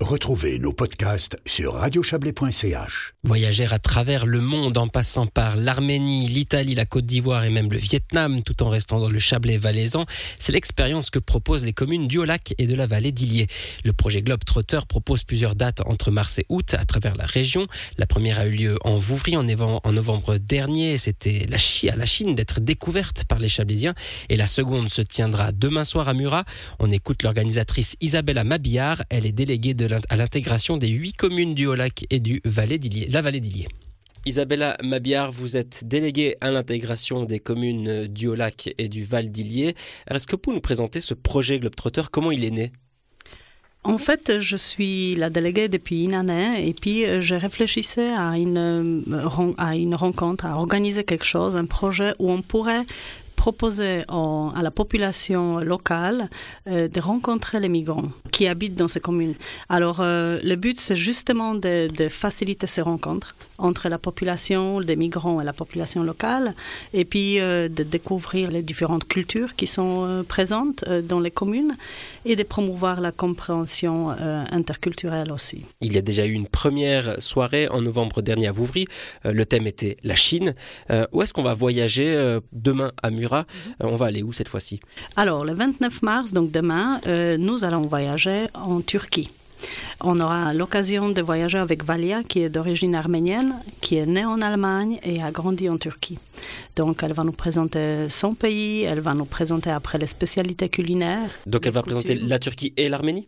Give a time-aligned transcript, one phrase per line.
[0.00, 3.14] Retrouvez nos podcasts sur radiochablais.ch.
[3.24, 7.70] Voyager à travers le monde en passant par l'Arménie, l'Italie, la Côte d'Ivoire et même
[7.70, 10.04] le Vietnam, tout en restant dans le Chablais valaisan,
[10.38, 13.46] c'est l'expérience que proposent les communes du Haut-Lac et de la vallée d'Illier.
[13.84, 17.66] Le projet Globetrotter propose plusieurs dates entre mars et août à travers la région.
[17.96, 20.98] La première a eu lieu en Vouvry en novembre dernier.
[20.98, 21.56] C'était la,
[21.92, 23.94] à la Chine d'être découverte par les Chablaisiens.
[24.28, 26.44] Et la seconde se tiendra demain soir à Murat.
[26.78, 29.02] On écoute l'organisatrice Isabella Mabillard.
[29.10, 32.78] Elle est déléguée de à l'intégration des huit communes du Haut-Lac et du Valais
[33.10, 33.68] la vallée d'Illier.
[34.26, 39.74] Isabella Mabillard, vous êtes déléguée à l'intégration des communes du Haut-Lac et du Val d'Illier.
[40.10, 42.02] Est-ce que vous pouvez nous présenter ce projet Globetrotter?
[42.10, 42.72] Comment il est né?
[43.84, 48.36] En fait, je suis la déléguée depuis une année et puis euh, je réfléchissais à
[48.36, 52.84] une, euh, à une rencontre, à organiser quelque chose, un projet où on pourrait
[53.48, 54.02] proposer
[54.58, 56.28] à la population locale
[56.66, 59.36] euh, de rencontrer les migrants qui habitent dans ces communes.
[59.70, 65.44] Alors, le but, c'est justement de, faciliter ces rencontres entre la population des migrants et
[65.44, 66.54] la population locale,
[66.94, 71.30] et puis euh, de découvrir les différentes cultures qui sont euh, présentes euh, dans les
[71.30, 71.76] communes
[72.24, 74.10] et de promouvoir la compréhension
[74.52, 75.64] interculturelle aussi.
[75.80, 78.86] Il y a déjà eu une première soirée en novembre dernier à Vouvry.
[79.24, 80.54] le thème était la Chine.
[81.12, 83.46] où est-ce qu'on va voyager demain à Murat?
[83.80, 84.80] On va aller où cette fois-ci?
[85.16, 87.00] Alors, le 29 mars, donc demain,
[87.38, 89.30] nous allons voyager en Turquie.
[90.00, 94.40] On aura l'occasion de voyager avec Valia, qui est d'origine arménienne, qui est née en
[94.40, 96.18] Allemagne et a grandi en Turquie.
[96.76, 101.30] Donc, elle va nous présenter son pays, elle va nous présenter après les spécialités culinaires.
[101.46, 103.26] Donc, elle va présenter la Turquie et l'Arménie?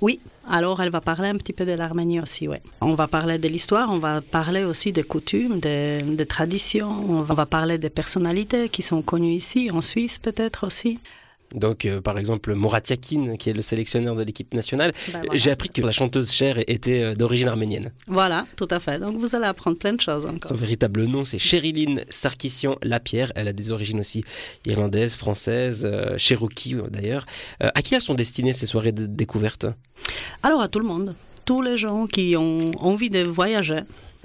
[0.00, 2.56] Oui, alors elle va parler un petit peu de l'Arménie aussi, oui.
[2.80, 7.20] On va parler de l'histoire, on va parler aussi des coutumes, des, des traditions, on
[7.20, 11.00] va parler des personnalités qui sont connues ici, en Suisse peut-être aussi.
[11.54, 14.92] Donc, euh, par exemple, Morat Yakin, qui est le sélectionneur de l'équipe nationale.
[15.12, 17.92] Bah, J'ai appris que la chanteuse Cher était euh, d'origine arménienne.
[18.06, 18.98] Voilà, tout à fait.
[18.98, 20.48] Donc, vous allez apprendre plein de choses encore.
[20.48, 23.32] Son véritable nom, c'est Chériline Sarkissian Lapierre.
[23.34, 24.24] Elle a des origines aussi
[24.66, 27.24] irlandaises, françaises, euh, cherokee d'ailleurs.
[27.60, 29.66] à qui elles sont destinées ces soirées de découverte?
[30.42, 31.14] Alors, à tout le monde.
[31.44, 33.80] Tous les gens qui ont envie de voyager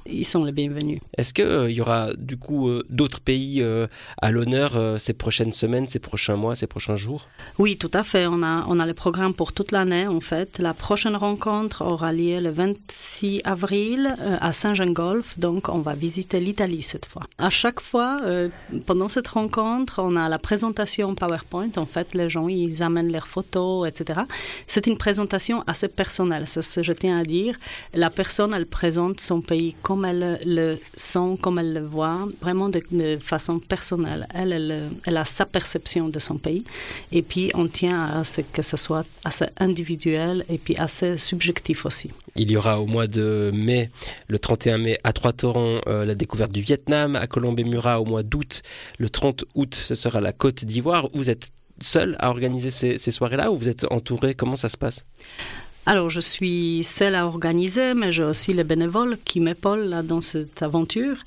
[0.05, 0.99] ils sont les bienvenus.
[1.17, 3.87] Est-ce qu'il euh, y aura du coup euh, d'autres pays euh,
[4.21, 7.27] à l'honneur ces prochaines semaines, ces prochains mois, ces prochains jours?
[7.57, 8.27] Oui, tout à fait.
[8.27, 10.59] On a, on a le programme pour toute l'année en fait.
[10.59, 16.81] La prochaine rencontre aura lieu le 26 avril à Saint-Jean-Golf, donc on va visiter l'Italie
[16.81, 17.23] cette fois.
[17.37, 18.19] À chaque fois,
[18.85, 21.69] pendant cette rencontre, on a la présentation PowerPoint.
[21.77, 24.21] En fait, les gens, ils amènent leurs photos, etc.
[24.67, 27.57] C'est une présentation assez personnelle, ça, je tiens à dire.
[27.93, 32.69] La personne, elle présente son pays comme elle le sent, comme elle le voit, vraiment
[32.69, 34.27] de, façon personnelle.
[34.33, 36.63] Elle, elle, a sa perception de son pays.
[37.11, 41.85] Et puis, on tient à ce que ce soit assez individuel et puis assez subjectif
[41.85, 42.11] aussi.
[42.35, 43.91] Il y aura au mois de mai,
[44.27, 48.63] le 31 mai, à Trois-Torrents, euh, la découverte du Vietnam, à Colombe-Murat au mois d'août.
[48.97, 51.09] Le 30 août, ce sera la Côte d'Ivoire.
[51.13, 54.33] Vous êtes seul à organiser ces, ces soirées-là ou vous êtes entouré?
[54.33, 55.05] Comment ça se passe?
[55.85, 60.61] Alors, je suis seule à organiser, mais j'ai aussi les bénévoles qui m'épaulent dans cette
[60.61, 61.17] aventure,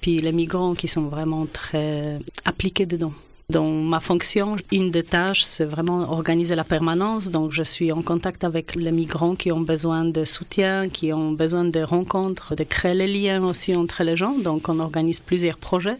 [0.00, 3.12] puis les migrants qui sont vraiment très appliqués dedans.
[3.48, 7.30] Dans ma fonction, une des tâches, c'est vraiment organiser la permanence.
[7.30, 11.30] Donc, je suis en contact avec les migrants qui ont besoin de soutien, qui ont
[11.30, 14.36] besoin de rencontres, de créer les liens aussi entre les gens.
[14.38, 15.98] Donc, on organise plusieurs projets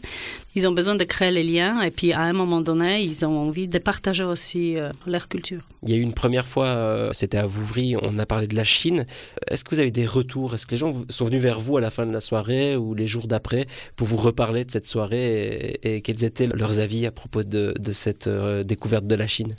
[0.56, 3.38] ils ont besoin de créer les liens et puis à un moment donné, ils ont
[3.38, 5.60] envie de partager aussi euh, leur culture.
[5.82, 8.56] Il y a eu une première fois, euh, c'était à Vouvry, on a parlé de
[8.56, 9.04] la Chine.
[9.48, 10.54] Est-ce que vous avez des retours?
[10.54, 12.94] Est-ce que les gens sont venus vers vous à la fin de la soirée ou
[12.94, 17.10] les jours d'après pour vous reparler de cette soirée et, quels étaient leurs avis à
[17.10, 19.54] propos de, cette euh, découverte de la Chine?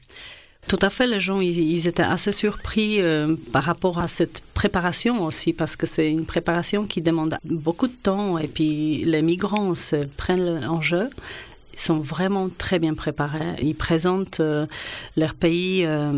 [0.67, 5.23] Tout à fait, les gens, ils, étaient assez surpris euh, par rapport à cette préparation
[5.23, 9.75] aussi, parce que c'est une préparation qui demande beaucoup de temps, et puis les migrants
[9.75, 11.09] se prennent en jeu
[11.78, 13.53] ils sont vraiment très bien préparés.
[13.62, 14.66] Ils présentent euh,
[15.16, 16.12] leur pays euh,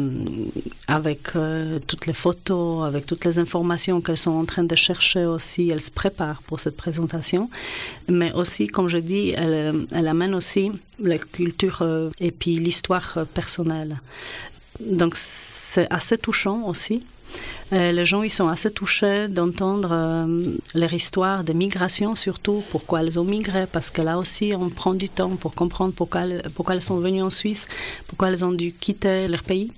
[0.88, 5.26] avec euh, toutes les photos, avec toutes les informations qu'elles sont en train de chercher
[5.26, 5.70] aussi.
[5.70, 7.50] Elles se préparent pour cette présentation.
[8.08, 11.84] Mais aussi, comme je dis, elles, elles amènent aussi la culture
[12.22, 14.00] et puis l'histoire personnelle.
[14.80, 17.02] Donc c'est assez touchant aussi.
[17.74, 20.44] Euh, les gens ils sont assez touchés d'entendre euh,
[20.74, 24.96] leur histoire de migration, surtout pourquoi elles ont migré, parce que là aussi on prend
[24.96, 27.68] du temps pour comprendre pourquoi elles, pourquoi elles sont venues en Suisse,
[28.08, 29.72] pourquoi elles ont dû quitter leur pays.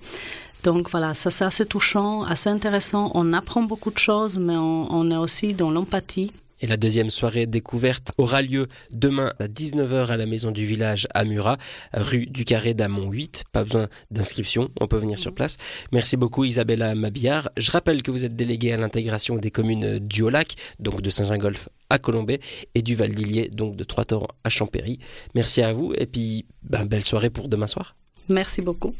[0.64, 3.12] Donc voilà, ça c'est assez touchant, assez intéressant.
[3.16, 6.32] On apprend beaucoup de choses, mais on, on est aussi dans l'empathie
[6.62, 11.08] Et la deuxième soirée découverte aura lieu demain à 19h à la maison du village
[11.14, 11.58] à Murat,
[11.94, 13.46] rue du Carré d'Amont 8.
[13.52, 15.58] Pas besoin d'inscription, on peut venir sur place.
[15.92, 17.50] Merci beaucoup Isabella Mabillard.
[17.58, 21.70] Je rappelle que vous êtes déléguée à l'intégration des communes du Haut-Lac, donc de Saint-Gingolf
[21.90, 22.40] à Colombay,
[22.76, 25.00] et du Val d'Illier, donc de Trois-Torrents à Champéry.
[25.36, 27.96] Merci à vous et puis ben, belle soirée pour demain soir.
[28.30, 28.94] Merci beaucoup.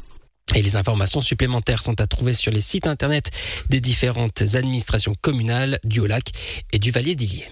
[0.54, 3.30] Et les informations supplémentaires sont à trouver sur les sites internet
[3.68, 6.30] des différentes administrations communales du Haut-Lac
[6.72, 7.46] et du Valier d'Illier.